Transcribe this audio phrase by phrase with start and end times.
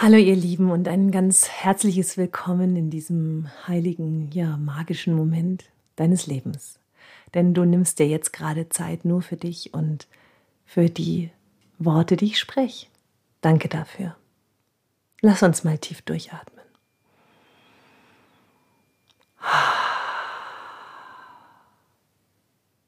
[0.00, 5.64] Hallo ihr Lieben und ein ganz herzliches Willkommen in diesem heiligen, ja, magischen Moment
[5.96, 6.78] deines Lebens.
[7.34, 10.06] Denn du nimmst dir jetzt gerade Zeit nur für dich und
[10.64, 11.32] für die
[11.80, 12.86] Worte, die ich spreche.
[13.40, 14.14] Danke dafür.
[15.20, 16.64] Lass uns mal tief durchatmen.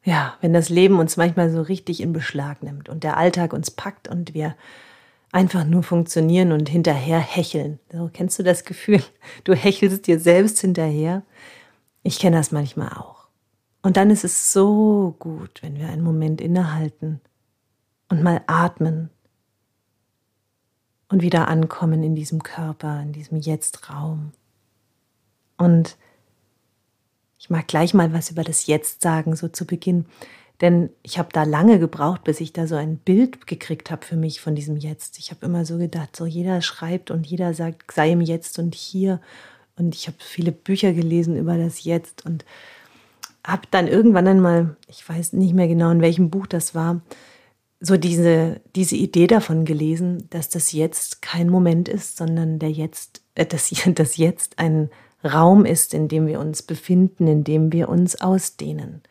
[0.05, 3.73] Ja, wenn das Leben uns manchmal so richtig in Beschlag nimmt und der Alltag uns
[3.73, 4.55] packt und wir
[5.33, 7.79] einfach nur funktionieren und hinterher hecheln.
[7.93, 9.03] So, kennst du das Gefühl?
[9.45, 11.23] Du hechelst dir selbst hinterher.
[12.03, 13.29] Ich kenne das manchmal auch.
[13.83, 17.21] Und dann ist es so gut, wenn wir einen Moment innehalten
[18.09, 19.11] und mal atmen
[21.09, 24.33] und wieder ankommen in diesem Körper, in diesem Jetzt-Raum.
[25.57, 25.97] Und
[27.39, 30.05] ich mag gleich mal was über das Jetzt sagen, so zu Beginn.
[30.61, 34.17] Denn ich habe da lange gebraucht, bis ich da so ein Bild gekriegt habe für
[34.17, 35.19] mich von diesem Jetzt.
[35.19, 38.75] Ich habe immer so gedacht, so jeder schreibt und jeder sagt, sei im Jetzt und
[38.75, 39.21] hier.
[39.77, 42.45] Und ich habe viele Bücher gelesen über das Jetzt und
[43.47, 47.01] habe dann irgendwann einmal, ich weiß nicht mehr genau, in welchem Buch das war,
[47.81, 53.23] so diese, diese Idee davon gelesen, dass das Jetzt kein Moment ist, sondern der Jetzt,
[53.35, 54.91] äh, das, das Jetzt ein
[55.25, 59.03] Raum ist, in dem wir uns befinden, in dem wir uns ausdehnen.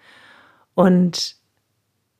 [0.75, 1.38] Und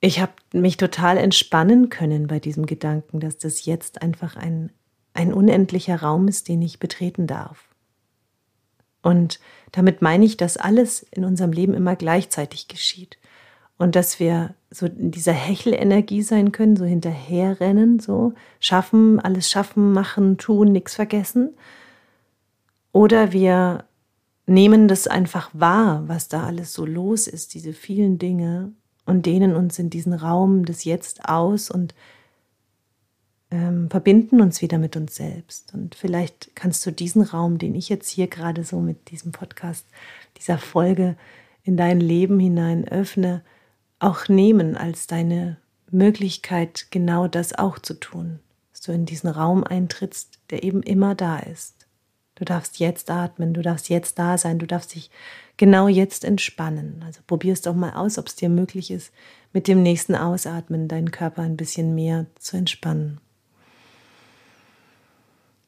[0.02, 4.72] ich habe mich total entspannen können bei diesem Gedanken, dass das jetzt einfach ein,
[5.14, 7.69] ein unendlicher Raum ist, den ich betreten darf.
[9.02, 9.39] Und
[9.72, 13.17] damit meine ich, dass alles in unserem Leben immer gleichzeitig geschieht.
[13.78, 19.94] Und dass wir so in dieser Hechelenergie sein können, so hinterherrennen, so schaffen, alles schaffen,
[19.94, 21.56] machen, tun, nichts vergessen.
[22.91, 23.86] Oder wir
[24.45, 28.73] nehmen das einfach wahr, was da alles so los ist, diese vielen Dinge,
[29.10, 31.94] und dehnen uns in diesen Raum des Jetzt aus und
[33.52, 35.74] ähm, verbinden uns wieder mit uns selbst.
[35.74, 39.86] Und vielleicht kannst du diesen Raum, den ich jetzt hier gerade so mit diesem Podcast,
[40.38, 41.18] dieser Folge
[41.64, 43.44] in dein Leben hinein öffne,
[43.98, 45.58] auch nehmen als deine
[45.92, 48.40] Möglichkeit, genau das auch zu tun.
[48.72, 51.78] Dass du in diesen Raum eintrittst, der eben immer da ist.
[52.39, 55.11] Du darfst jetzt atmen, du darfst jetzt da sein, du darfst dich
[55.57, 57.03] genau jetzt entspannen.
[57.05, 59.11] Also probier es doch mal aus, ob es dir möglich ist,
[59.51, 63.19] mit dem nächsten Ausatmen deinen Körper ein bisschen mehr zu entspannen.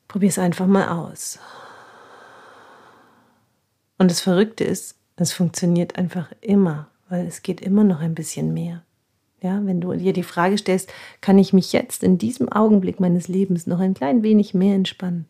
[0.07, 1.39] Probier es einfach mal aus.
[3.97, 8.53] Und das Verrückte ist, es funktioniert einfach immer, weil es geht immer noch ein bisschen
[8.53, 8.81] mehr.
[9.41, 13.27] Ja, wenn du dir die Frage stellst, kann ich mich jetzt in diesem Augenblick meines
[13.27, 15.25] Lebens noch ein klein wenig mehr entspannen,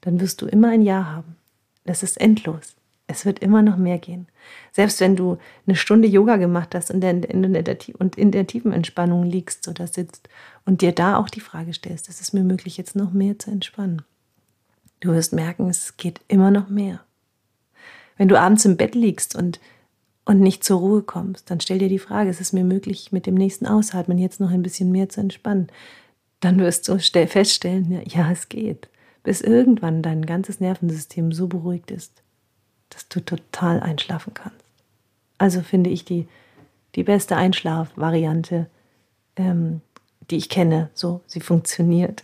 [0.00, 1.36] dann wirst du immer ein Ja haben.
[1.84, 2.76] Das ist endlos.
[3.10, 4.26] Es wird immer noch mehr gehen.
[4.72, 9.86] Selbst wenn du eine Stunde Yoga gemacht hast und in der, tiefen Entspannung liegst oder
[9.86, 10.28] sitzt
[10.66, 13.50] und dir da auch die Frage stellst, ist es mir möglich, jetzt noch mehr zu
[13.50, 14.02] entspannen?
[15.00, 17.00] Du wirst merken, es geht immer noch mehr.
[18.18, 19.58] Wenn du abends im Bett liegst und,
[20.26, 23.24] und nicht zur Ruhe kommst, dann stell dir die Frage, ist es mir möglich, mit
[23.24, 25.68] dem nächsten Ausatmen jetzt noch ein bisschen mehr zu entspannen?
[26.40, 28.88] Dann wirst du feststellen, ja, es geht.
[29.28, 32.22] Bis irgendwann dein ganzes Nervensystem so beruhigt ist,
[32.88, 34.64] dass du total einschlafen kannst.
[35.36, 36.26] Also finde ich die,
[36.94, 38.68] die beste Einschlafvariante,
[39.36, 39.82] ähm,
[40.30, 40.88] die ich kenne.
[40.94, 42.22] So, sie funktioniert.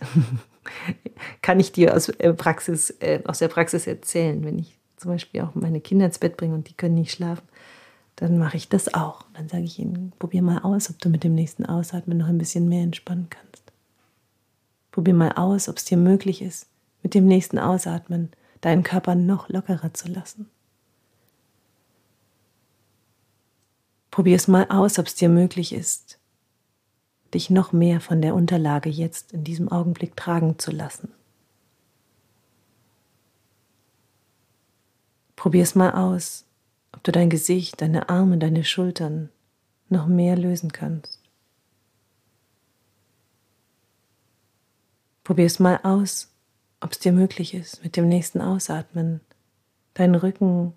[1.43, 5.41] Kann ich dir aus, äh, Praxis, äh, aus der Praxis erzählen, wenn ich zum Beispiel
[5.41, 7.47] auch meine Kinder ins Bett bringe und die können nicht schlafen,
[8.15, 9.25] dann mache ich das auch.
[9.35, 12.39] Dann sage ich ihnen, probier mal aus, ob du mit dem nächsten Ausatmen noch ein
[12.39, 13.61] bisschen mehr entspannen kannst.
[14.91, 16.67] Probier mal aus, ob es dir möglich ist,
[17.05, 20.49] mit dem nächsten Ausatmen deinen Körper noch lockerer zu lassen.
[24.09, 26.17] Probier es mal aus, ob es dir möglich ist,
[27.31, 31.13] dich noch mehr von der Unterlage jetzt in diesem Augenblick tragen zu lassen.
[35.35, 36.47] Probier es mal aus,
[36.91, 39.29] ob du dein Gesicht, deine Arme, deine Schultern
[39.89, 41.21] noch mehr lösen kannst.
[45.23, 46.34] Probier es mal aus,
[46.85, 49.19] ob es dir möglich ist, mit dem nächsten Ausatmen
[49.95, 50.73] deinen Rücken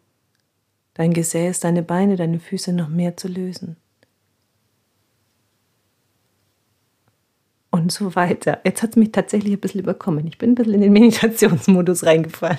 [0.95, 3.77] dein Gesäß, deine Beine, deine Füße noch mehr zu lösen.
[7.71, 8.61] Und so weiter.
[8.65, 10.27] Jetzt hat es mich tatsächlich ein bisschen überkommen.
[10.27, 12.59] Ich bin ein bisschen in den Meditationsmodus reingefallen.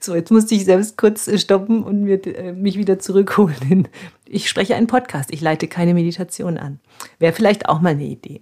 [0.00, 3.88] so, jetzt musste ich selbst kurz stoppen und äh, mich wieder zurückholen.
[4.26, 6.80] Ich spreche einen Podcast, ich leite keine Meditation an.
[7.18, 8.40] Wäre vielleicht auch mal eine Idee.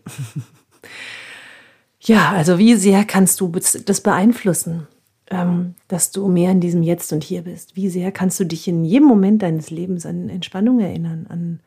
[2.01, 4.87] Ja, also wie sehr kannst du das beeinflussen?
[5.31, 7.77] ähm, dass du mehr in diesem Jetzt und Hier bist.
[7.77, 11.61] Wie sehr kannst du dich in jedem Moment deines Lebens an Entspannung erinnern, an,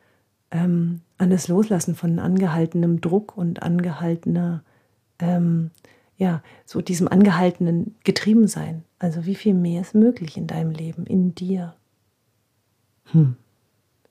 [0.50, 4.62] ähm, an das Loslassen von angehaltenem Druck und angehaltener
[5.18, 5.70] ähm,
[6.16, 8.84] ja, so diesem angehaltenen Getriebensein.
[8.98, 11.74] Also wie viel mehr ist möglich in deinem Leben, in dir?
[13.06, 13.36] Hm.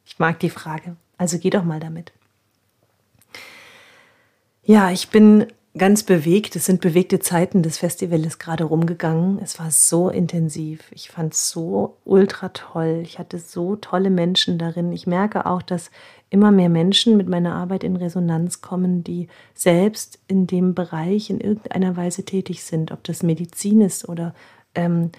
[0.04, 0.98] Ich mag die Frage.
[1.18, 2.12] Also geh doch mal damit.
[4.66, 5.48] Ja, ich bin
[5.78, 6.56] ganz bewegt.
[6.56, 7.64] Es sind bewegte Zeiten.
[7.64, 9.40] Das Festival ist gerade rumgegangen.
[9.42, 10.92] Es war so intensiv.
[10.92, 13.02] Ich fand es so ultra toll.
[13.04, 14.92] Ich hatte so tolle Menschen darin.
[14.92, 15.90] Ich merke auch, dass
[16.30, 21.40] immer mehr Menschen mit meiner Arbeit in Resonanz kommen, die selbst in dem Bereich in
[21.40, 24.34] irgendeiner Weise tätig sind, ob das Medizin ist oder
[24.76, 25.12] ähm,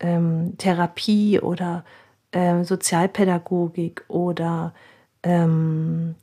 [0.00, 1.84] ähm, Therapie oder
[2.32, 4.74] äh, Sozialpädagogik oder
[5.22, 6.14] ähm,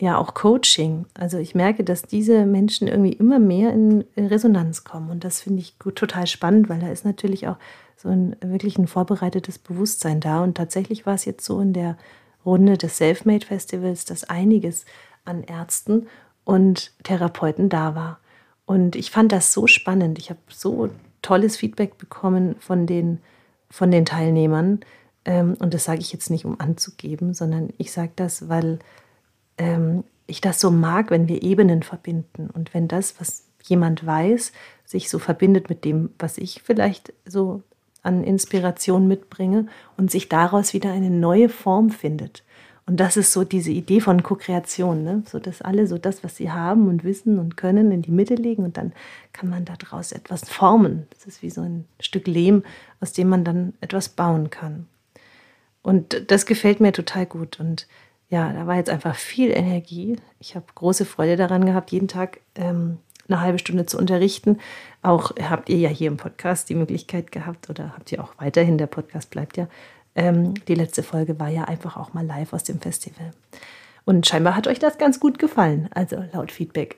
[0.00, 1.06] ja auch Coaching.
[1.14, 5.60] Also ich merke, dass diese Menschen irgendwie immer mehr in Resonanz kommen und das finde
[5.60, 7.56] ich gut, total spannend, weil da ist natürlich auch
[7.96, 11.96] so ein wirklich ein vorbereitetes Bewusstsein da und tatsächlich war es jetzt so in der
[12.46, 14.84] Runde des Selfmade Festivals, dass einiges
[15.24, 16.06] an Ärzten
[16.44, 18.20] und Therapeuten da war.
[18.64, 20.18] Und ich fand das so spannend.
[20.18, 20.88] Ich habe so
[21.22, 23.20] tolles Feedback bekommen von den,
[23.70, 24.80] von den Teilnehmern.
[25.24, 28.78] Ähm, und das sage ich jetzt nicht, um anzugeben, sondern ich sage das, weil
[29.58, 34.52] ähm, ich das so mag, wenn wir Ebenen verbinden und wenn das, was jemand weiß,
[34.84, 37.62] sich so verbindet mit dem, was ich vielleicht so
[38.02, 39.66] an Inspiration mitbringe
[39.96, 42.44] und sich daraus wieder eine neue Form findet.
[42.86, 45.22] Und das ist so diese Idee von Co-Kreation, ne?
[45.26, 48.34] so dass alle so das, was sie haben und wissen und können, in die Mitte
[48.34, 48.92] legen und dann
[49.34, 51.06] kann man daraus etwas formen.
[51.10, 52.62] Das ist wie so ein Stück Lehm,
[53.00, 54.86] aus dem man dann etwas bauen kann.
[55.82, 57.60] Und das gefällt mir total gut.
[57.60, 57.86] Und
[58.28, 60.16] ja, da war jetzt einfach viel Energie.
[60.38, 62.98] Ich habe große Freude daran gehabt, jeden Tag ähm,
[63.28, 64.58] eine halbe Stunde zu unterrichten.
[65.02, 68.78] Auch habt ihr ja hier im Podcast die Möglichkeit gehabt oder habt ihr auch weiterhin,
[68.78, 69.68] der Podcast bleibt ja.
[70.14, 73.32] Ähm, die letzte Folge war ja einfach auch mal live aus dem Festival.
[74.04, 76.96] Und scheinbar hat euch das ganz gut gefallen, also laut Feedback.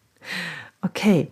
[0.82, 1.30] okay.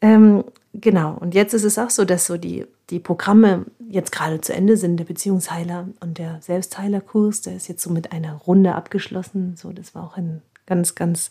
[0.00, 4.40] Ähm, genau, und jetzt ist es auch so, dass so die, die Programme jetzt gerade
[4.40, 8.74] zu Ende sind, der Beziehungsheiler und der Selbstheilerkurs, der ist jetzt so mit einer Runde
[8.74, 9.56] abgeschlossen.
[9.56, 11.30] So, das war auch ein ganz, ganz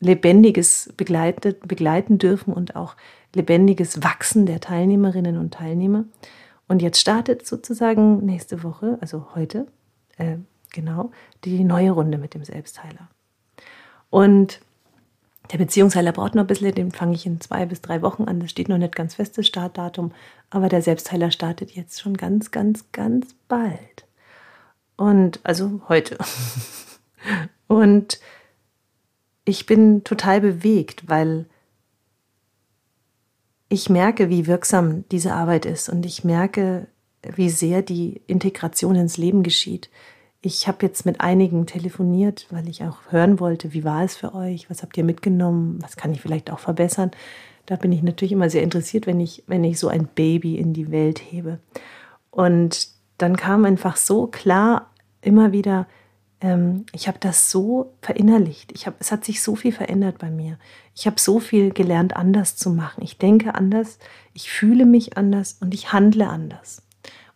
[0.00, 2.94] lebendiges Begleitet, begleiten dürfen und auch
[3.34, 6.04] lebendiges Wachsen der Teilnehmerinnen und Teilnehmer.
[6.68, 9.66] Und jetzt startet sozusagen nächste Woche, also heute,
[10.18, 10.36] äh,
[10.72, 11.10] genau,
[11.44, 13.08] die neue Runde mit dem Selbstheiler.
[14.10, 14.60] Und
[15.52, 18.40] der Beziehungsheiler braucht noch ein bisschen, den fange ich in zwei bis drei Wochen an.
[18.40, 20.12] Das steht noch nicht ganz festes Startdatum,
[20.50, 24.04] aber der Selbstheiler startet jetzt schon ganz, ganz, ganz bald.
[24.96, 26.18] Und also heute.
[27.68, 28.20] Und
[29.44, 31.46] ich bin total bewegt, weil
[33.68, 36.86] ich merke, wie wirksam diese Arbeit ist und ich merke,
[37.22, 39.90] wie sehr die Integration ins Leben geschieht.
[40.48, 44.34] Ich habe jetzt mit einigen telefoniert, weil ich auch hören wollte, wie war es für
[44.34, 47.10] euch, was habt ihr mitgenommen, was kann ich vielleicht auch verbessern.
[47.66, 50.72] Da bin ich natürlich immer sehr interessiert, wenn ich, wenn ich so ein Baby in
[50.72, 51.58] die Welt hebe.
[52.30, 54.90] Und dann kam einfach so klar
[55.20, 55.86] immer wieder,
[56.40, 58.72] ähm, ich habe das so verinnerlicht.
[58.72, 60.58] Ich hab, es hat sich so viel verändert bei mir.
[60.94, 63.04] Ich habe so viel gelernt, anders zu machen.
[63.04, 63.98] Ich denke anders,
[64.32, 66.87] ich fühle mich anders und ich handle anders.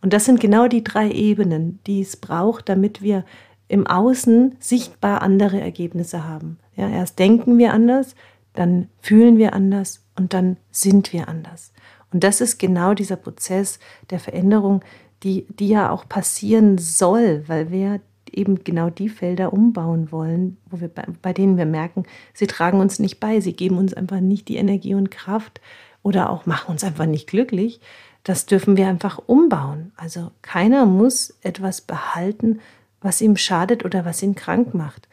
[0.02, 3.24] Und das sind genau die drei Ebenen, die es braucht, damit wir
[3.68, 6.58] im Außen sichtbar andere Ergebnisse haben.
[6.76, 8.14] Ja, erst denken wir anders,
[8.52, 11.72] dann fühlen wir anders und dann sind wir anders.
[12.12, 13.78] Und das ist genau dieser Prozess
[14.10, 14.82] der Veränderung,
[15.22, 20.80] die, die ja auch passieren soll, weil wir eben genau die Felder umbauen wollen, wo
[20.80, 22.04] wir, bei, bei denen wir merken,
[22.34, 25.60] sie tragen uns nicht bei, sie geben uns einfach nicht die Energie und Kraft
[26.02, 27.80] oder auch machen uns einfach nicht glücklich,
[28.24, 29.92] das dürfen wir einfach umbauen.
[29.96, 32.60] Also keiner muss etwas behalten,
[33.00, 35.08] was ihm schadet oder was ihn krank macht.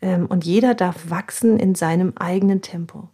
[0.00, 3.08] Ähm, und jeder darf wachsen in seinem eigenen Tempo.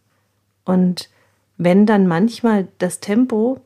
[0.63, 1.09] Und
[1.57, 3.59] wenn dann manchmal das Tempo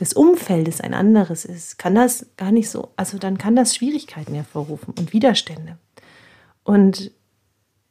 [0.00, 4.34] des Umfeldes ein anderes ist, kann das gar nicht so, also dann kann das Schwierigkeiten
[4.34, 5.78] hervorrufen und Widerstände.
[6.64, 7.12] Und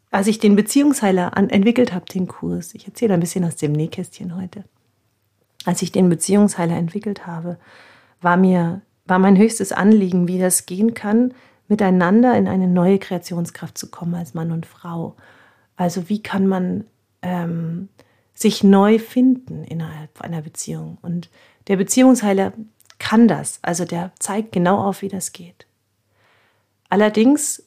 [0.10, 4.36] als ich den Beziehungsheiler entwickelt habe, den Kurs, ich erzähle ein bisschen aus dem Nähkästchen
[4.36, 4.66] heute,
[5.66, 7.58] als ich den Beziehungsheiler entwickelt habe,
[8.22, 11.34] war mir war mein höchstes Anliegen, wie das gehen kann,
[11.68, 15.16] miteinander in eine neue Kreationskraft zu kommen als Mann und Frau.
[15.76, 16.86] Also wie kann man
[17.22, 17.90] ähm,
[18.34, 20.98] sich neu finden innerhalb einer Beziehung?
[21.02, 21.30] Und
[21.68, 22.54] der Beziehungsheiler
[23.00, 25.66] kann das, also der zeigt genau auf, wie das geht.
[26.90, 27.64] Allerdings,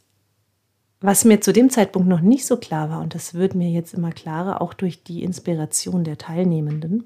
[1.00, 3.94] was mir zu dem Zeitpunkt noch nicht so klar war, und das wird mir jetzt
[3.94, 7.04] immer klarer, auch durch die Inspiration der Teilnehmenden,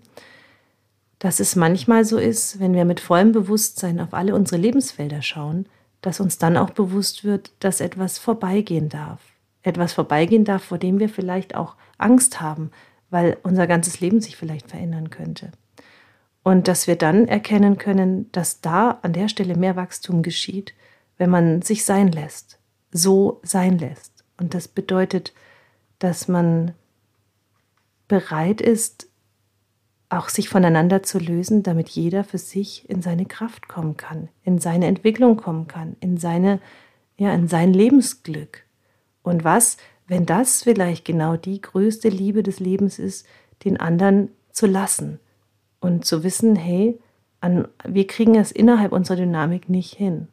[1.18, 5.66] dass es manchmal so ist, wenn wir mit vollem Bewusstsein auf alle unsere Lebensfelder schauen,
[6.00, 9.20] dass uns dann auch bewusst wird, dass etwas vorbeigehen darf.
[9.62, 12.70] Etwas vorbeigehen darf, vor dem wir vielleicht auch Angst haben,
[13.10, 15.50] weil unser ganzes Leben sich vielleicht verändern könnte.
[16.44, 20.72] Und dass wir dann erkennen können, dass da an der Stelle mehr Wachstum geschieht,
[21.18, 22.58] wenn man sich sein lässt,
[22.92, 24.24] so sein lässt.
[24.38, 25.34] Und das bedeutet,
[25.98, 26.74] dass man
[28.06, 29.07] bereit ist,
[30.10, 34.58] auch sich voneinander zu lösen, damit jeder für sich in seine Kraft kommen kann, in
[34.58, 36.60] seine Entwicklung kommen kann, in seine
[37.18, 38.64] ja, in sein Lebensglück.
[39.22, 43.26] Und was, wenn das vielleicht genau die größte Liebe des Lebens ist,
[43.64, 45.18] den anderen zu lassen
[45.80, 46.98] und zu wissen, hey,
[47.40, 50.28] an, wir kriegen es innerhalb unserer Dynamik nicht hin.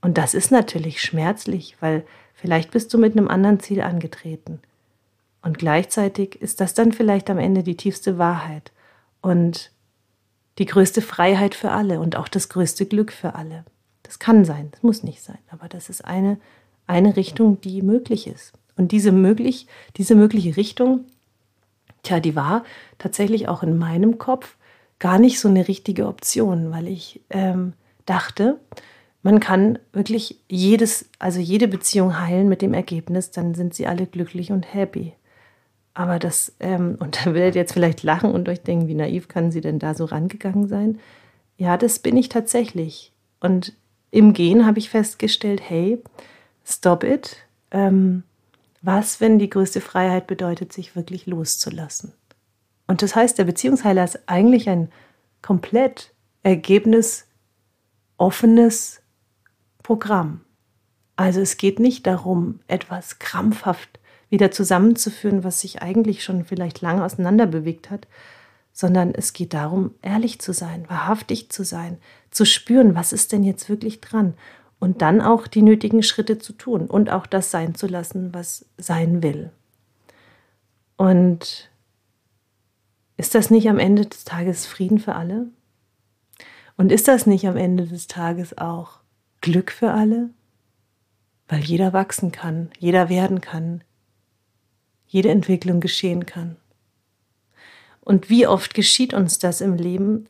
[0.00, 4.60] Und das ist natürlich schmerzlich, weil vielleicht bist du mit einem anderen Ziel angetreten.
[5.40, 8.72] Und gleichzeitig ist das dann vielleicht am Ende die tiefste Wahrheit
[9.24, 9.70] und
[10.58, 13.64] die größte Freiheit für alle und auch das größte Glück für alle.
[14.02, 16.38] Das kann sein, das muss nicht sein, aber das ist eine,
[16.86, 18.52] eine Richtung, die möglich ist.
[18.76, 19.66] Und diese, möglich,
[19.96, 21.06] diese mögliche Richtung,
[22.02, 22.64] tja, die war
[22.98, 24.56] tatsächlich auch in meinem Kopf
[24.98, 27.72] gar nicht so eine richtige Option, weil ich ähm,
[28.04, 28.60] dachte,
[29.22, 34.06] man kann wirklich jedes, also jede Beziehung heilen mit dem Ergebnis, dann sind sie alle
[34.06, 35.14] glücklich und happy.
[35.94, 39.28] Aber das, ähm, und da werdet ihr jetzt vielleicht lachen und euch denken, wie naiv
[39.28, 40.98] kann sie denn da so rangegangen sein?
[41.56, 43.12] Ja, das bin ich tatsächlich.
[43.40, 43.72] Und
[44.10, 46.02] im Gehen habe ich festgestellt, hey,
[46.64, 47.36] stop it.
[47.70, 48.24] Ähm,
[48.82, 52.12] was, wenn die größte Freiheit bedeutet, sich wirklich loszulassen?
[52.86, 54.90] Und das heißt, der Beziehungsheiler ist eigentlich ein
[55.42, 59.00] komplett ergebnisoffenes
[59.82, 60.42] Programm.
[61.16, 63.98] Also es geht nicht darum, etwas krampfhaft
[64.30, 68.06] wieder zusammenzuführen, was sich eigentlich schon vielleicht lange auseinander bewegt hat,
[68.72, 71.98] sondern es geht darum, ehrlich zu sein, wahrhaftig zu sein,
[72.30, 74.34] zu spüren, was ist denn jetzt wirklich dran
[74.80, 78.66] und dann auch die nötigen Schritte zu tun und auch das sein zu lassen, was
[78.76, 79.50] sein will.
[80.96, 81.70] Und
[83.16, 85.46] ist das nicht am Ende des Tages Frieden für alle?
[86.76, 89.00] Und ist das nicht am Ende des Tages auch
[89.40, 90.30] Glück für alle?
[91.46, 93.84] Weil jeder wachsen kann, jeder werden kann,
[95.14, 96.56] jede Entwicklung geschehen kann.
[98.00, 100.26] Und wie oft geschieht uns das im Leben,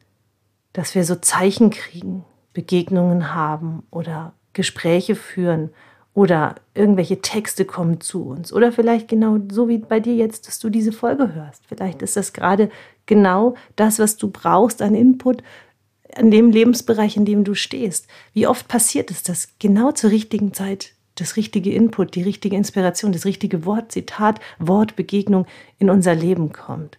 [0.75, 5.71] dass wir so Zeichen kriegen, Begegnungen haben oder Gespräche führen
[6.13, 10.59] oder irgendwelche Texte kommen zu uns oder vielleicht genau so wie bei dir jetzt, dass
[10.59, 11.65] du diese Folge hörst.
[11.67, 12.69] Vielleicht ist das gerade
[13.07, 15.43] genau das, was du brauchst an Input
[16.17, 18.07] in dem Lebensbereich, in dem du stehst.
[18.35, 23.13] Wie oft passiert es, dass genau zur richtigen Zeit das richtige Input, die richtige Inspiration,
[23.13, 25.47] das richtige Wort, Zitat, Wort, Begegnung
[25.79, 26.99] in unser Leben kommt.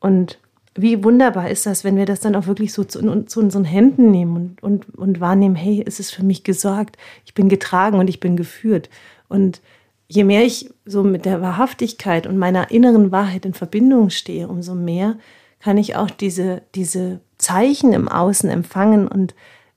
[0.00, 0.38] Und
[0.74, 4.10] wie wunderbar ist das, wenn wir das dann auch wirklich so zu, zu unseren Händen
[4.10, 8.08] nehmen und, und, und wahrnehmen, hey, es ist für mich gesorgt, ich bin getragen und
[8.08, 8.88] ich bin geführt.
[9.28, 9.60] Und
[10.06, 14.74] je mehr ich so mit der Wahrhaftigkeit und meiner inneren Wahrheit in Verbindung stehe, umso
[14.74, 15.16] mehr
[15.58, 19.34] kann ich auch diese, diese Zeichen im Außen empfangen und,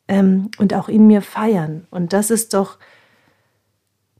[0.07, 1.87] ähm, und auch in mir feiern.
[1.89, 2.77] Und das ist doch,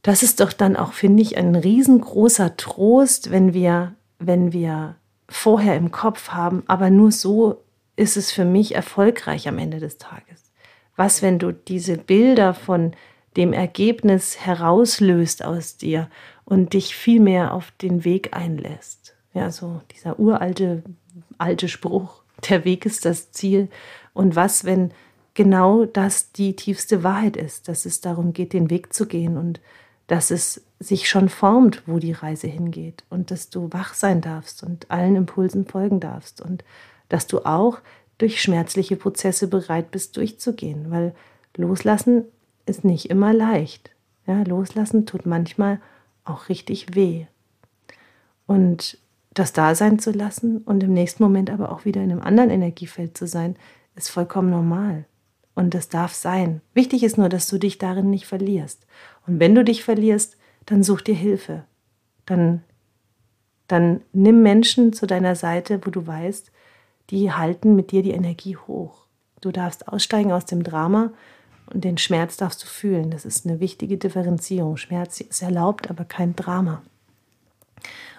[0.02, 4.96] das ist doch dann auch, finde ich, ein riesengroßer Trost, wenn wir, wenn wir
[5.28, 7.62] vorher im Kopf haben, aber nur so
[7.96, 10.52] ist es für mich erfolgreich am Ende des Tages.
[10.96, 12.92] Was, wenn du diese Bilder von
[13.36, 16.10] dem Ergebnis herauslöst aus dir
[16.44, 19.14] und dich viel mehr auf den Weg einlässt?
[19.32, 20.82] Ja, so dieser uralte
[21.38, 23.68] alte Spruch, der Weg ist das Ziel.
[24.14, 24.92] Und was, wenn
[25.34, 29.60] genau das die tiefste Wahrheit ist, dass es darum geht, den Weg zu gehen und
[30.06, 34.62] dass es sich schon formt, wo die Reise hingeht und dass du wach sein darfst
[34.62, 36.64] und allen Impulsen folgen darfst und
[37.08, 37.78] dass du auch
[38.18, 41.14] durch schmerzliche Prozesse bereit bist durchzugehen, weil
[41.56, 42.24] loslassen
[42.66, 43.90] ist nicht immer leicht.
[44.26, 45.80] Ja, loslassen tut manchmal
[46.24, 47.26] auch richtig weh.
[48.46, 48.98] Und
[49.34, 52.50] das da sein zu lassen und im nächsten Moment aber auch wieder in einem anderen
[52.50, 53.56] Energiefeld zu sein,
[53.96, 55.04] ist vollkommen normal.
[55.54, 56.60] Und das darf sein.
[56.74, 58.86] Wichtig ist nur, dass du dich darin nicht verlierst.
[59.26, 60.36] Und wenn du dich verlierst,
[60.66, 61.64] dann such dir Hilfe.
[62.26, 62.62] Dann,
[63.68, 66.50] dann nimm Menschen zu deiner Seite, wo du weißt,
[67.10, 69.06] die halten mit dir die Energie hoch.
[69.40, 71.12] Du darfst aussteigen aus dem Drama
[71.72, 73.10] und den Schmerz darfst du fühlen.
[73.10, 74.76] Das ist eine wichtige Differenzierung.
[74.76, 76.82] Schmerz ist erlaubt, aber kein Drama.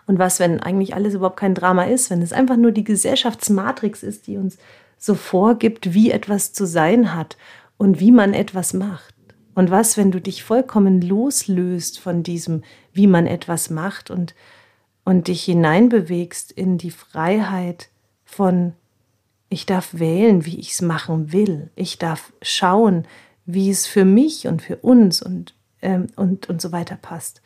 [0.06, 4.04] Und was, wenn eigentlich alles überhaupt kein Drama ist, wenn es einfach nur die Gesellschaftsmatrix
[4.04, 4.58] ist, die uns
[4.98, 7.38] so vorgibt, wie etwas zu sein hat
[7.78, 9.14] und wie man etwas macht.
[9.56, 14.36] Und was, wenn du dich vollkommen loslöst von diesem, wie man etwas macht und,
[15.04, 17.90] und dich hineinbewegst in die Freiheit
[18.26, 18.74] von,
[19.50, 21.70] ich darf wählen, wie ich es machen will.
[21.76, 23.06] Ich darf schauen,
[23.46, 27.42] wie es für mich und für uns und, ähm, und, und so weiter passt.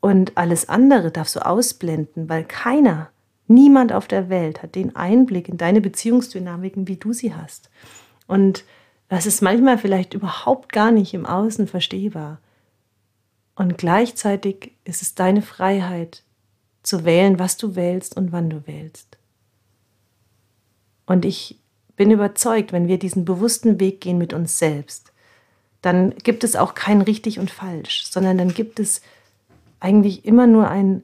[0.00, 3.10] Und alles andere darfst du ausblenden, weil keiner,
[3.50, 7.68] Niemand auf der Welt hat den Einblick in deine Beziehungsdynamiken, wie du sie hast.
[8.28, 8.62] Und
[9.10, 12.38] das ist manchmal vielleicht überhaupt gar nicht im Außen verstehbar.
[13.56, 16.22] Und gleichzeitig ist es deine Freiheit
[16.84, 19.18] zu wählen, was du wählst und wann du wählst.
[21.06, 21.58] Und ich
[21.96, 25.12] bin überzeugt, wenn wir diesen bewussten Weg gehen mit uns selbst,
[25.82, 29.02] dann gibt es auch kein richtig und falsch, sondern dann gibt es
[29.80, 31.02] eigentlich immer nur ein,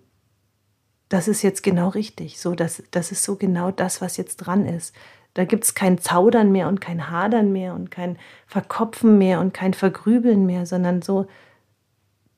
[1.08, 4.64] das ist jetzt genau richtig, so das, das ist so genau das, was jetzt dran
[4.64, 4.94] ist.
[5.36, 8.16] Da gibt es kein Zaudern mehr und kein Hadern mehr und kein
[8.46, 11.26] Verkopfen mehr und kein Vergrübeln mehr, sondern so,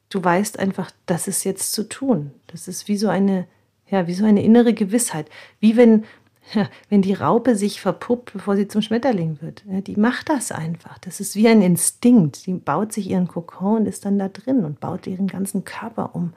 [0.09, 2.33] du weißt einfach, das ist jetzt zu tun.
[2.49, 3.47] Das ist wie so eine,
[3.89, 5.31] ja, wie so eine innere Gewissheit.
[5.61, 6.07] Wie wenn,
[6.55, 9.63] ja, wenn die Raupe sich verpuppt, bevor sie zum Schmetterling wird.
[9.71, 10.99] Ja, die macht das einfach.
[10.99, 12.47] Das ist wie ein Instinkt.
[12.47, 16.17] Die baut sich ihren Kokon und ist dann da drin und baut ihren ganzen Körper
[16.17, 16.33] um.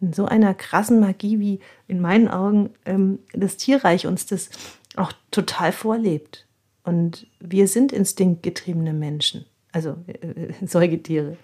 [0.00, 4.50] In so einer krassen Magie, wie in meinen Augen ähm, das Tierreich uns das
[4.96, 6.46] auch total vorlebt.
[6.82, 11.36] Und wir sind instinktgetriebene Menschen, also äh, Säugetiere.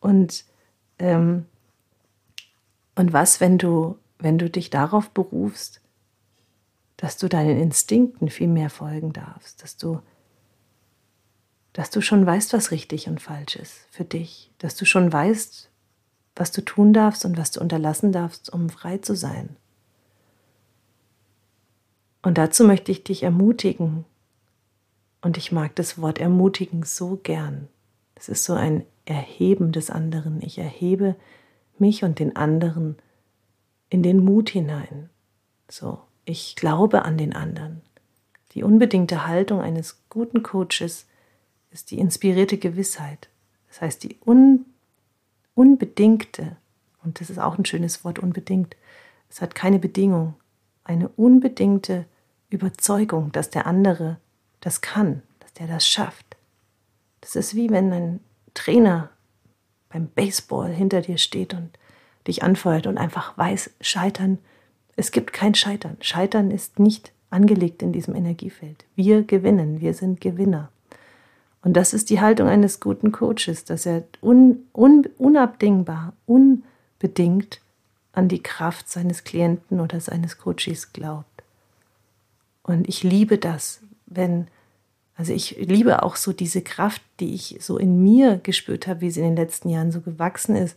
[0.00, 0.44] Und,
[0.98, 1.46] ähm,
[2.96, 5.80] und was, wenn du, wenn du dich darauf berufst,
[6.96, 10.00] dass du deinen Instinkten viel mehr folgen darfst, dass du,
[11.72, 15.70] dass du schon weißt, was richtig und falsch ist für dich, dass du schon weißt,
[16.36, 19.56] was du tun darfst und was du unterlassen darfst, um frei zu sein.
[22.22, 24.04] Und dazu möchte ich dich ermutigen.
[25.22, 27.68] Und ich mag das Wort ermutigen so gern.
[28.14, 30.42] Es ist so ein Erheben des anderen.
[30.42, 31.16] Ich erhebe
[31.78, 32.96] mich und den anderen
[33.88, 35.10] in den Mut hinein.
[35.68, 37.80] So, ich glaube an den anderen.
[38.52, 41.06] Die unbedingte Haltung eines guten Coaches
[41.70, 43.28] ist die inspirierte Gewissheit.
[43.68, 44.66] Das heißt, die un,
[45.54, 46.56] unbedingte,
[47.04, 48.76] und das ist auch ein schönes Wort, unbedingt,
[49.28, 50.34] es hat keine Bedingung,
[50.82, 52.06] eine unbedingte
[52.50, 54.18] Überzeugung, dass der andere
[54.60, 56.36] das kann, dass der das schafft.
[57.20, 58.20] Das ist wie wenn ein
[58.54, 59.10] Trainer
[59.88, 61.70] beim Baseball hinter dir steht und
[62.26, 64.38] dich anfeuert und einfach weiß, scheitern
[65.00, 65.96] es gibt kein Scheitern.
[66.00, 68.84] Scheitern ist nicht angelegt in diesem Energiefeld.
[68.96, 70.70] Wir gewinnen, wir sind Gewinner.
[71.62, 77.62] Und das ist die Haltung eines guten Coaches, dass er un, un, unabdingbar, unbedingt
[78.12, 81.29] an die Kraft seines Klienten oder seines Coaches glaubt.
[82.62, 84.48] Und ich liebe das, wenn,
[85.16, 89.10] also ich liebe auch so diese Kraft, die ich so in mir gespürt habe, wie
[89.10, 90.76] sie in den letzten Jahren so gewachsen ist,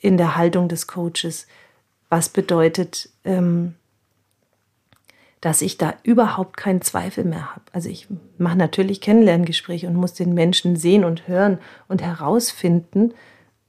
[0.00, 1.46] in der Haltung des Coaches,
[2.08, 3.74] was bedeutet, ähm,
[5.40, 7.64] dass ich da überhaupt keinen Zweifel mehr habe.
[7.72, 13.12] Also ich mache natürlich Kennenlerngespräche und muss den Menschen sehen und hören und herausfinden,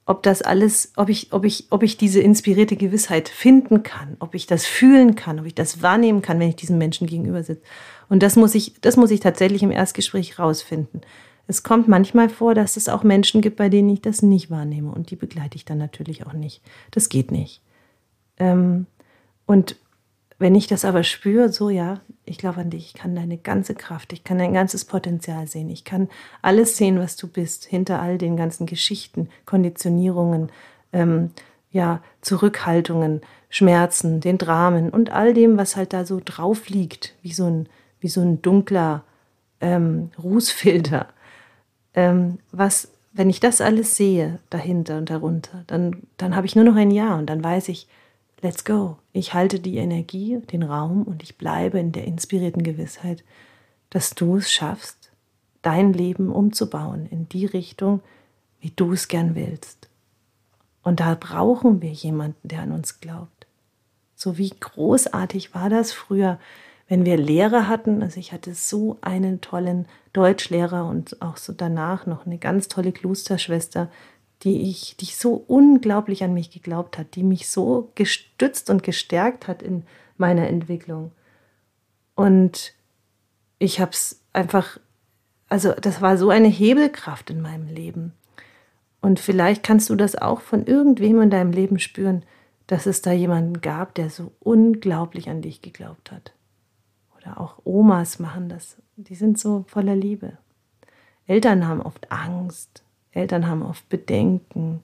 [0.05, 4.35] ob das alles, ob ich, ob ich, ob ich diese inspirierte Gewissheit finden kann, ob
[4.35, 7.63] ich das fühlen kann, ob ich das wahrnehmen kann, wenn ich diesem Menschen gegenüber sitze.
[8.07, 11.01] Und das muss ich, das muss ich tatsächlich im Erstgespräch rausfinden.
[11.47, 14.91] Es kommt manchmal vor, dass es auch Menschen gibt, bei denen ich das nicht wahrnehme
[14.91, 16.61] und die begleite ich dann natürlich auch nicht.
[16.91, 17.61] Das geht nicht.
[18.37, 18.85] Ähm,
[19.47, 19.77] und
[20.37, 23.73] wenn ich das aber spüre, so ja, ich glaube an dich, ich kann deine ganze
[23.73, 26.09] Kraft, ich kann dein ganzes Potenzial sehen, ich kann
[26.41, 30.51] alles sehen, was du bist, hinter all den ganzen Geschichten, Konditionierungen,
[30.91, 31.31] ähm,
[31.71, 37.31] ja, Zurückhaltungen, Schmerzen, den Dramen und all dem, was halt da so drauf liegt, wie
[37.31, 37.69] so ein,
[38.01, 39.03] wie so ein dunkler
[39.61, 41.07] ähm, Rußfilter.
[41.93, 46.65] Ähm, was, wenn ich das alles sehe, dahinter und darunter, dann, dann habe ich nur
[46.65, 47.87] noch ein Ja und dann weiß ich,
[48.41, 48.97] Let's go.
[49.13, 53.23] Ich halte die Energie, den Raum und ich bleibe in der inspirierten Gewissheit,
[53.89, 55.11] dass du es schaffst,
[55.61, 58.01] dein Leben umzubauen in die Richtung,
[58.59, 59.89] wie du es gern willst.
[60.83, 63.47] Und da brauchen wir jemanden, der an uns glaubt.
[64.15, 66.39] So wie großartig war das früher,
[66.87, 68.03] wenn wir Lehrer hatten.
[68.03, 72.91] Also ich hatte so einen tollen Deutschlehrer und auch so danach noch eine ganz tolle
[72.91, 73.89] Klosterschwester,
[74.43, 79.47] die ich, die so unglaublich an mich geglaubt hat, die mich so gestützt und gestärkt
[79.47, 79.83] hat in
[80.17, 81.11] meiner Entwicklung.
[82.15, 82.73] Und
[83.59, 84.79] ich habe es einfach,
[85.49, 88.13] also das war so eine Hebelkraft in meinem Leben.
[89.01, 92.23] Und vielleicht kannst du das auch von irgendwem in deinem Leben spüren,
[92.67, 96.33] dass es da jemanden gab, der so unglaublich an dich geglaubt hat.
[97.17, 98.77] Oder auch Omas machen das.
[98.95, 100.37] Die sind so voller Liebe.
[101.27, 102.84] Eltern haben oft Angst
[103.15, 104.81] Eltern haben oft Bedenken.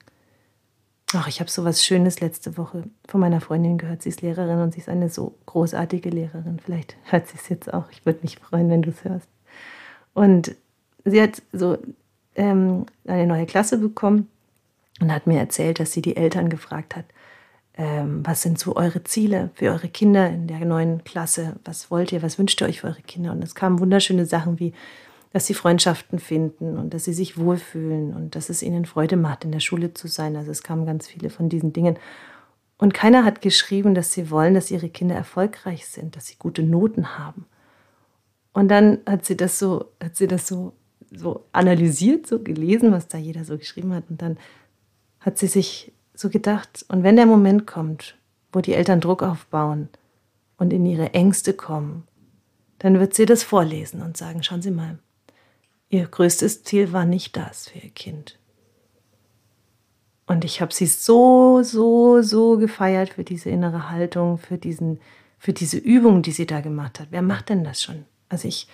[1.14, 4.02] Ach, ich habe so was Schönes letzte Woche von meiner Freundin gehört.
[4.02, 6.60] Sie ist Lehrerin und sie ist eine so großartige Lehrerin.
[6.64, 7.92] Vielleicht hört sie es jetzt auch.
[7.92, 9.28] Ich würde mich freuen, wenn du es hörst.
[10.14, 10.56] Und
[11.04, 11.78] sie hat so
[12.36, 14.30] ähm, eine neue Klasse bekommen
[15.02, 17.06] und hat mir erzählt, dass sie die Eltern gefragt hat,
[17.78, 21.56] ähm, was sind so eure Ziele für eure Kinder in der neuen Klasse?
[21.66, 23.32] Was wollt ihr, was wünscht ihr euch für eure Kinder?
[23.32, 24.74] Und es kamen wunderschöne Sachen wie,
[25.34, 29.46] dass sie Freundschaften finden und dass sie sich wohlfühlen und dass es ihnen Freude macht,
[29.46, 30.36] in der Schule zu sein.
[30.36, 31.98] Also es kamen ganz viele von diesen Dingen.
[32.78, 36.64] Und keiner hat geschrieben, dass sie wollen, dass ihre Kinder erfolgreich sind, dass sie gute
[36.64, 37.46] Noten haben.
[38.54, 40.74] Und dann hat sie das so, hat sie das so,
[41.12, 44.04] so analysiert, so gelesen, was da jeder so geschrieben hat.
[44.10, 44.38] Und dann
[45.22, 48.18] hat sie sich so gedacht, und wenn der Moment kommt,
[48.52, 49.88] wo die Eltern Druck aufbauen
[50.58, 52.04] und in ihre Ängste kommen,
[52.80, 54.98] dann wird sie das vorlesen und sagen, schauen Sie mal,
[55.92, 58.40] Ihr größtes Ziel war nicht das für Ihr Kind.
[60.26, 65.02] Und ich habe sie so, so, so gefeiert für diese innere Haltung, für, diesen,
[65.38, 67.08] für diese Übung, die sie da gemacht hat.
[67.10, 68.06] Wer macht denn das schon?
[68.30, 68.70] Also ich,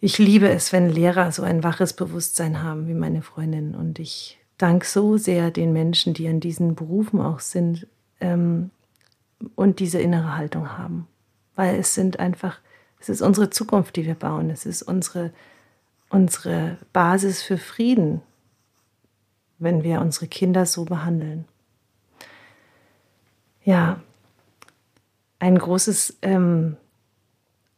[0.00, 3.76] ich liebe es, wenn Lehrer so ein waches Bewusstsein haben wie meine Freundin.
[3.76, 7.86] Und ich danke so sehr den Menschen, die an diesen Berufen auch sind
[8.20, 8.70] ähm,
[9.54, 11.06] und diese innere Haltung haben.
[11.54, 12.58] Weil es sind einfach,
[12.98, 14.50] es ist unsere Zukunft, die wir bauen.
[14.50, 15.32] Es ist unsere,
[16.12, 18.22] unsere Basis für Frieden,
[19.58, 21.46] wenn wir unsere Kinder so behandeln.
[23.64, 24.00] Ja,
[25.38, 26.76] ein großes, ähm,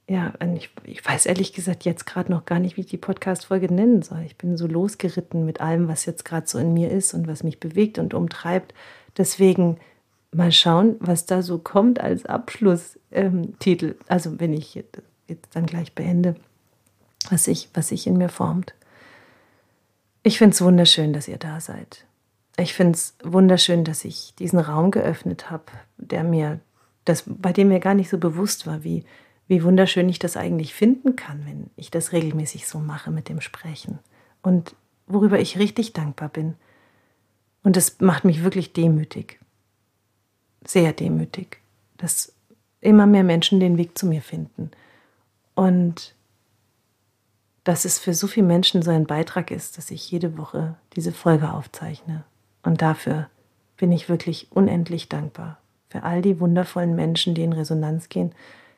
[0.08, 3.72] ja, ich, ich, weiß ehrlich gesagt jetzt gerade noch gar nicht, wie ich die Podcast-Folge
[3.72, 4.22] nennen soll.
[4.26, 7.42] Ich bin so losgeritten mit allem, was jetzt gerade so in mir ist und was
[7.42, 8.74] mich bewegt und umtreibt.
[9.16, 9.78] Deswegen
[10.32, 13.86] mal schauen, was da so kommt als Abschlusstitel.
[13.86, 16.34] Ähm, also wenn ich jetzt dann gleich beende,
[17.30, 18.74] was sich was ich in mir formt.
[20.22, 22.06] Ich finde es wunderschön, dass ihr da seid.
[22.56, 25.64] Ich finde es wunderschön, dass ich diesen Raum geöffnet habe,
[25.98, 26.60] der mir,
[27.04, 29.04] das, bei dem mir gar nicht so bewusst war, wie,
[29.48, 33.40] wie wunderschön ich das eigentlich finden kann, wenn ich das regelmäßig so mache mit dem
[33.40, 33.98] Sprechen.
[34.40, 34.74] Und
[35.06, 36.54] worüber ich richtig dankbar bin.
[37.62, 39.40] Und das macht mich wirklich demütig.
[40.66, 41.60] Sehr demütig,
[41.98, 42.32] dass
[42.80, 44.70] immer mehr Menschen den Weg zu mir finden.
[45.54, 46.14] Und
[47.64, 51.12] dass es für so viele Menschen so ein Beitrag ist, dass ich jede Woche diese
[51.12, 52.24] Folge aufzeichne.
[52.62, 53.28] Und dafür
[53.76, 55.58] bin ich wirklich unendlich dankbar.
[55.88, 58.32] Für all die wundervollen Menschen, die in Resonanz gehen,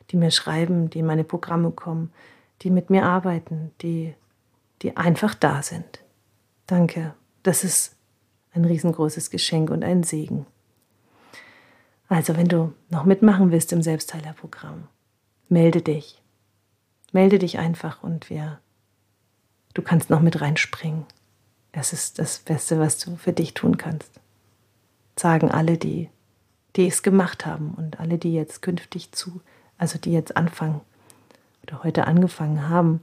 [0.09, 2.11] die mir schreiben, die in meine Programme kommen,
[2.61, 4.15] die mit mir arbeiten, die,
[4.81, 6.01] die einfach da sind.
[6.65, 7.13] Danke.
[7.43, 7.95] Das ist
[8.53, 10.45] ein riesengroßes Geschenk und ein Segen.
[12.09, 14.87] Also, wenn du noch mitmachen willst im Selbstheilerprogramm,
[15.49, 16.21] melde dich.
[17.11, 18.59] Melde dich einfach und wir
[19.77, 21.05] Du kannst noch mit reinspringen.
[21.71, 24.09] Es ist das Beste, was du für dich tun kannst.
[25.15, 26.09] Sagen alle, die,
[26.75, 29.39] die es gemacht haben und alle, die jetzt künftig zu,
[29.77, 30.81] also die jetzt anfangen
[31.61, 33.01] oder heute angefangen haben,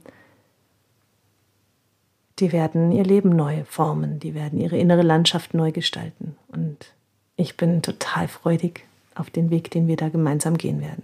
[2.39, 6.35] die werden ihr Leben neu formen, die werden ihre innere Landschaft neu gestalten.
[6.49, 6.91] Und
[7.37, 8.83] ich bin total freudig
[9.15, 11.03] auf den Weg, den wir da gemeinsam gehen werden.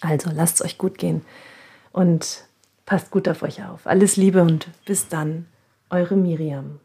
[0.00, 1.24] Also lasst es euch gut gehen
[1.92, 2.44] und
[2.84, 3.86] Passt gut auf euch auf.
[3.86, 5.46] Alles Liebe und bis dann,
[5.90, 6.80] eure Miriam.